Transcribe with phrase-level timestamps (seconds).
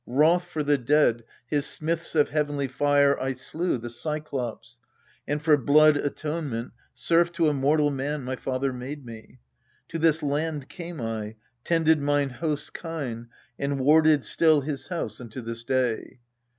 [0.07, 4.79] Wroth for the dead, his smiths of heavenly fire I slew, the Cyclopes;
[5.27, 9.37] and, for blood atonement, Serf to a mortal man my father made me.
[9.89, 13.27] To this land came I, tended mine host's kine,
[13.59, 16.17] And warded still his house unto this day.